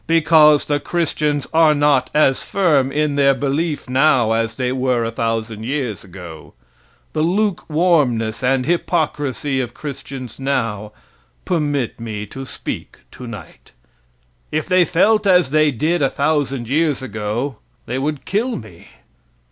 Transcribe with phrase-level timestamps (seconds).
[0.07, 5.11] Because the Christians are not as firm in their belief now as they were a
[5.11, 6.55] thousand years ago.
[7.13, 10.91] The luke warmness and hypocrisy of Christians now
[11.45, 13.73] permit me to speak tonight.
[14.51, 18.87] If they felt as they did a thousand years ago they would kill me.